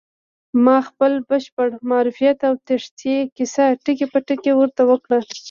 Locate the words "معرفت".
1.89-2.37